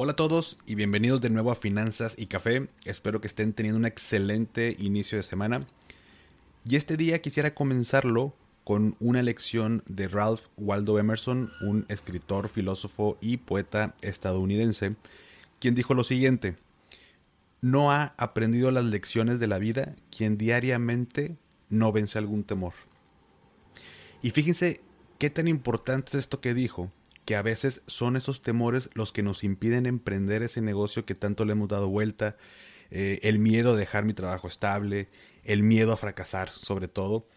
[0.00, 2.68] Hola a todos y bienvenidos de nuevo a Finanzas y Café.
[2.84, 5.66] Espero que estén teniendo un excelente inicio de semana.
[6.64, 8.32] Y este día quisiera comenzarlo
[8.62, 14.94] con una lección de Ralph Waldo Emerson, un escritor, filósofo y poeta estadounidense,
[15.58, 16.54] quien dijo lo siguiente,
[17.60, 21.36] no ha aprendido las lecciones de la vida quien diariamente
[21.70, 22.74] no vence algún temor.
[24.22, 24.80] Y fíjense
[25.18, 26.92] qué tan importante es esto que dijo,
[27.28, 31.44] que a veces son esos temores los que nos impiden emprender ese negocio que tanto
[31.44, 32.38] le hemos dado vuelta,
[32.90, 35.10] eh, el miedo a dejar mi trabajo estable,
[35.44, 37.28] el miedo a fracasar sobre todo,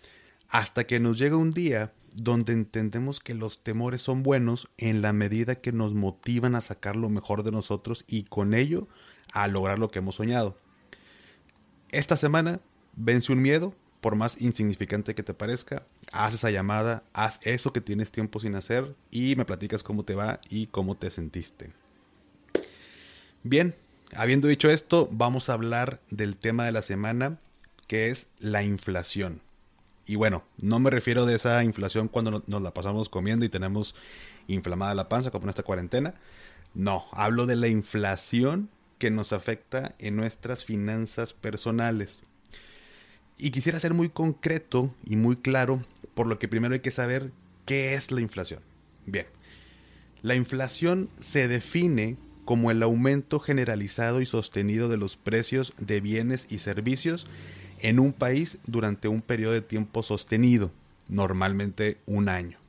[0.48, 5.12] hasta que nos llega un día donde entendemos que los temores son buenos en la
[5.12, 8.88] medida que nos motivan a sacar lo mejor de nosotros y con ello
[9.34, 10.58] a lograr lo que hemos soñado.
[11.90, 12.62] Esta semana
[12.96, 17.82] vence un miedo, por más insignificante que te parezca, haz esa llamada, haz eso que
[17.82, 21.72] tienes tiempo sin hacer y me platicas cómo te va y cómo te sentiste.
[23.44, 23.76] Bien,
[24.16, 27.38] habiendo dicho esto, vamos a hablar del tema de la semana,
[27.88, 29.42] que es la inflación.
[30.06, 33.96] Y bueno, no me refiero de esa inflación cuando nos la pasamos comiendo y tenemos
[34.48, 36.16] inflamada la panza como en esta cuarentena.
[36.74, 42.24] No, hablo de la inflación que nos afecta en nuestras finanzas personales.
[43.42, 45.82] Y quisiera ser muy concreto y muy claro,
[46.14, 47.32] por lo que primero hay que saber
[47.66, 48.62] qué es la inflación.
[49.08, 49.26] Bien,
[50.22, 56.46] la inflación se define como el aumento generalizado y sostenido de los precios de bienes
[56.52, 57.26] y servicios
[57.80, 60.72] en un país durante un periodo de tiempo sostenido,
[61.10, 62.60] normalmente un año.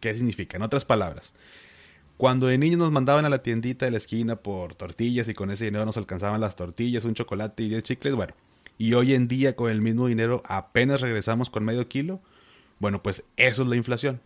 [0.00, 0.58] ¿Qué significa?
[0.58, 1.32] En otras palabras,
[2.18, 5.50] cuando de niños nos mandaban a la tiendita de la esquina por tortillas y con
[5.50, 8.34] ese dinero nos alcanzaban las tortillas, un chocolate y 10 chicles, bueno,
[8.78, 12.20] y hoy en día con el mismo dinero apenas regresamos con medio kilo,
[12.78, 14.20] bueno, pues eso es la inflación.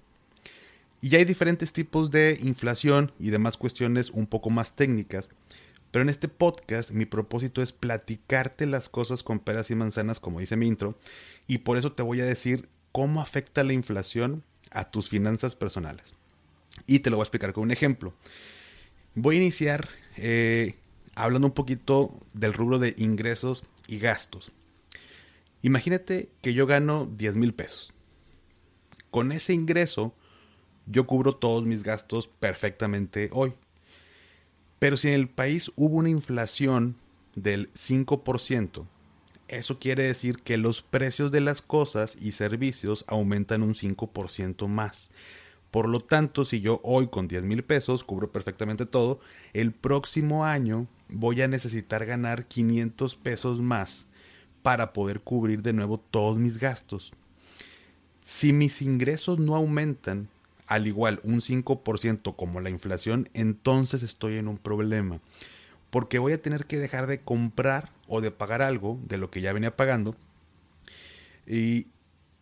[1.03, 5.29] Y hay diferentes tipos de inflación y demás cuestiones un poco más técnicas,
[5.91, 10.41] pero en este podcast mi propósito es platicarte las cosas con peras y manzanas, como
[10.41, 10.99] dice mi intro,
[11.47, 16.15] y por eso te voy a decir cómo afecta la inflación a tus finanzas personales.
[16.87, 18.15] Y te lo voy a explicar con un ejemplo.
[19.15, 20.77] Voy a iniciar eh,
[21.15, 24.53] hablando un poquito del rubro de ingresos y gastos.
[25.63, 27.93] Imagínate que yo gano 10 mil pesos.
[29.11, 30.15] Con ese ingreso,
[30.87, 33.55] yo cubro todos mis gastos perfectamente hoy.
[34.79, 36.97] Pero si en el país hubo una inflación
[37.35, 38.87] del 5%,
[39.49, 45.11] eso quiere decir que los precios de las cosas y servicios aumentan un 5% más.
[45.71, 49.21] Por lo tanto, si yo hoy con 10 mil pesos cubro perfectamente todo,
[49.53, 54.07] el próximo año voy a necesitar ganar 500 pesos más
[54.63, 57.13] para poder cubrir de nuevo todos mis gastos.
[58.23, 60.29] Si mis ingresos no aumentan,
[60.67, 65.21] al igual un 5% como la inflación, entonces estoy en un problema.
[65.91, 69.41] Porque voy a tener que dejar de comprar o de pagar algo de lo que
[69.41, 70.17] ya venía pagando.
[71.47, 71.87] Y,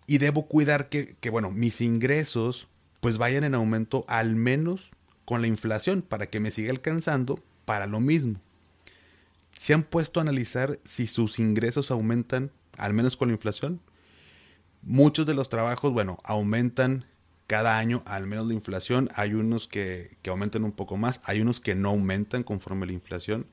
[0.06, 2.66] y debo cuidar que, que, bueno, mis ingresos
[3.04, 4.90] pues vayan en aumento al menos
[5.26, 8.40] con la inflación para que me siga alcanzando para lo mismo.
[9.52, 13.82] ¿Se han puesto a analizar si sus ingresos aumentan al menos con la inflación?
[14.80, 17.04] Muchos de los trabajos, bueno, aumentan
[17.46, 19.10] cada año al menos la inflación.
[19.14, 22.92] Hay unos que, que aumentan un poco más, hay unos que no aumentan conforme la
[22.92, 23.46] inflación.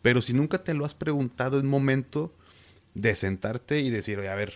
[0.00, 2.32] Pero si nunca te lo has preguntado, es momento
[2.94, 4.54] de sentarte y decir, oye, a ver,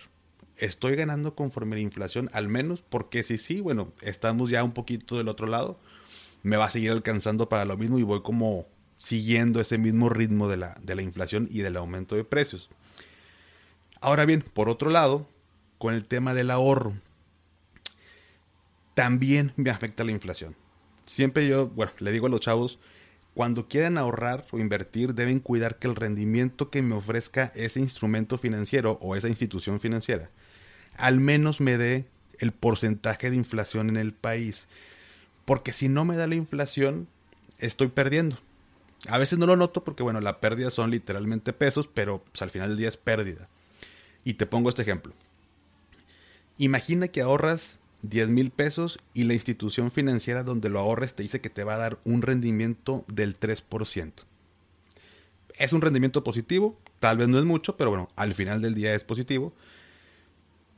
[0.60, 5.16] estoy ganando conforme la inflación, al menos, porque si sí, bueno, estamos ya un poquito
[5.16, 5.80] del otro lado,
[6.42, 8.66] me va a seguir alcanzando para lo mismo y voy como
[8.96, 12.68] siguiendo ese mismo ritmo de la, de la inflación y del aumento de precios.
[14.00, 15.26] Ahora bien, por otro lado,
[15.78, 16.94] con el tema del ahorro,
[18.94, 20.54] también me afecta la inflación.
[21.06, 22.78] Siempre yo, bueno, le digo a los chavos,
[23.32, 28.36] cuando quieran ahorrar o invertir, deben cuidar que el rendimiento que me ofrezca ese instrumento
[28.36, 30.30] financiero o esa institución financiera
[30.96, 32.06] al menos me dé
[32.38, 34.68] el porcentaje de inflación en el país.
[35.44, 37.08] Porque si no me da la inflación,
[37.58, 38.38] estoy perdiendo.
[39.08, 42.50] A veces no lo noto porque, bueno, la pérdida son literalmente pesos, pero pues, al
[42.50, 43.48] final del día es pérdida.
[44.24, 45.14] Y te pongo este ejemplo.
[46.58, 51.40] Imagina que ahorras 10 mil pesos y la institución financiera donde lo ahorres te dice
[51.40, 54.12] que te va a dar un rendimiento del 3%.
[55.54, 58.94] Es un rendimiento positivo, tal vez no es mucho, pero bueno, al final del día
[58.94, 59.52] es positivo.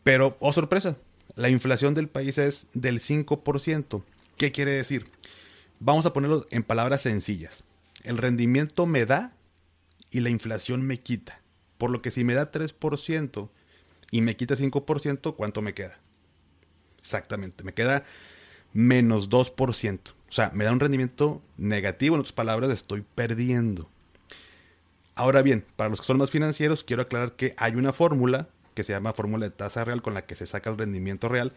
[0.02, 0.96] Pero, oh sorpresa,
[1.36, 4.02] la inflación del país es del 5%.
[4.36, 5.06] ¿Qué quiere decir?
[5.80, 7.64] Vamos a ponerlo en palabras sencillas.
[8.02, 9.32] El rendimiento me da
[10.10, 11.40] y la inflación me quita.
[11.78, 13.48] Por lo que si me da 3%
[14.10, 15.98] y me quita 5%, ¿cuánto me queda?
[16.98, 18.04] Exactamente, me queda
[18.72, 19.98] menos 2%.
[20.10, 23.88] O sea, me da un rendimiento negativo, en otras palabras, estoy perdiendo.
[25.14, 28.84] Ahora bien, para los que son más financieros, quiero aclarar que hay una fórmula que
[28.84, 31.52] se llama fórmula de tasa real con la que se saca el rendimiento real,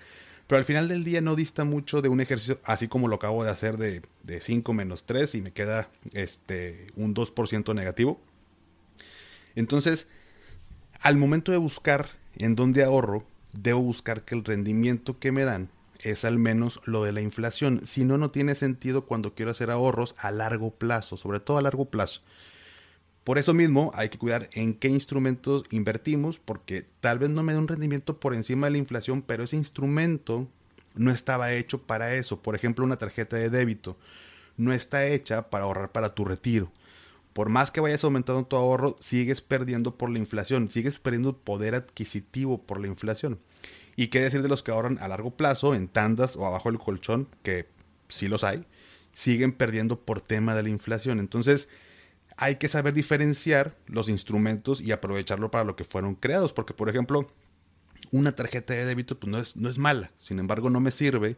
[0.47, 3.43] pero al final del día no dista mucho de un ejercicio así como lo acabo
[3.43, 4.03] de hacer de,
[4.39, 8.19] 5 menos 3 y me queda este, un 2% negativo.
[9.55, 10.07] Entonces,
[10.99, 15.69] al momento de buscar en dónde ahorro, debo buscar que el rendimiento que me dan
[16.03, 17.81] es al menos lo de la inflación.
[17.85, 21.61] Si no, no tiene sentido cuando quiero hacer ahorros a largo plazo, sobre todo a
[21.61, 22.21] largo plazo.
[23.25, 27.53] Por eso mismo hay que cuidar en qué instrumentos invertimos, porque tal vez no me
[27.53, 30.47] dé un rendimiento por encima de la inflación, pero ese instrumento
[30.93, 32.43] no estaba hecho para eso.
[32.43, 33.97] Por ejemplo, una tarjeta de débito
[34.57, 36.71] no está hecha para ahorrar para tu retiro.
[37.33, 41.73] Por más que vayas aumentando tu ahorro, sigues perdiendo por la inflación, sigues perdiendo poder
[41.73, 43.39] adquisitivo por la inflación.
[43.95, 46.79] ¿Y qué decir de los que ahorran a largo plazo en tandas o abajo del
[46.79, 47.65] colchón, que
[48.07, 48.65] sí los hay,
[49.13, 51.19] siguen perdiendo por tema de la inflación?
[51.19, 51.69] Entonces,
[52.37, 56.53] hay que saber diferenciar los instrumentos y aprovecharlo para lo que fueron creados.
[56.53, 57.31] Porque, por ejemplo,
[58.11, 60.11] una tarjeta de débito pues, no, es, no es mala.
[60.17, 61.37] Sin embargo, no me sirve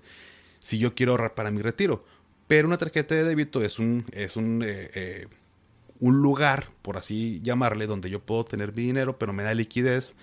[0.60, 2.04] si yo quiero ahorrar para mi retiro.
[2.48, 5.28] Pero una tarjeta de débito es un, es un, eh, eh,
[6.00, 10.16] un lugar, por así llamarle, donde yo puedo tener mi dinero, pero me da liquidez.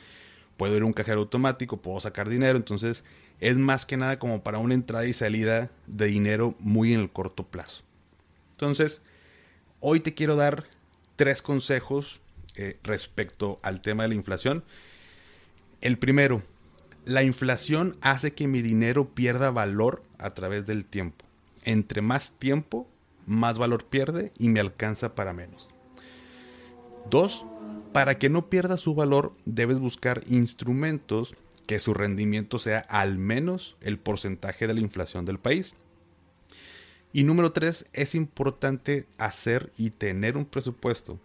[0.56, 2.56] Puedo ir a un cajero automático, puedo sacar dinero.
[2.56, 3.04] Entonces,
[3.40, 7.10] es más que nada como para una entrada y salida de dinero muy en el
[7.10, 7.82] corto plazo.
[8.52, 9.02] Entonces,
[9.86, 10.64] Hoy te quiero dar
[11.16, 12.22] tres consejos
[12.56, 14.64] eh, respecto al tema de la inflación.
[15.82, 16.42] El primero,
[17.04, 21.26] la inflación hace que mi dinero pierda valor a través del tiempo.
[21.64, 22.88] Entre más tiempo,
[23.26, 25.68] más valor pierde y me alcanza para menos.
[27.10, 27.46] Dos,
[27.92, 31.34] para que no pierda su valor, debes buscar instrumentos
[31.66, 35.74] que su rendimiento sea al menos el porcentaje de la inflación del país.
[37.14, 41.20] Y número tres, es importante hacer y tener un presupuesto.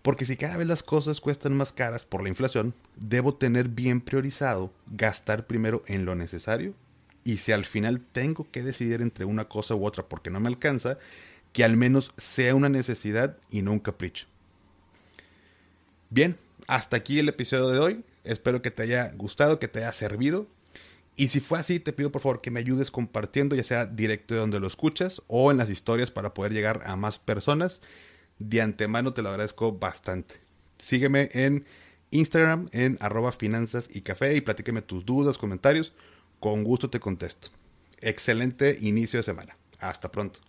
[0.00, 4.00] Porque si cada vez las cosas cuestan más caras por la inflación, debo tener bien
[4.00, 6.72] priorizado gastar primero en lo necesario.
[7.24, 10.48] Y si al final tengo que decidir entre una cosa u otra porque no me
[10.48, 10.96] alcanza,
[11.52, 14.24] que al menos sea una necesidad y no un capricho.
[16.08, 18.04] Bien, hasta aquí el episodio de hoy.
[18.24, 20.46] Espero que te haya gustado, que te haya servido.
[21.14, 24.34] Y si fue así, te pido por favor que me ayudes compartiendo, ya sea directo
[24.34, 27.80] de donde lo escuchas o en las historias para poder llegar a más personas.
[28.38, 30.36] De antemano te lo agradezco bastante.
[30.78, 31.66] Sígueme en
[32.10, 35.92] Instagram en arroba finanzas y café y platíqueme tus dudas, comentarios.
[36.40, 37.48] Con gusto te contesto.
[38.00, 39.56] Excelente inicio de semana.
[39.78, 40.40] Hasta pronto.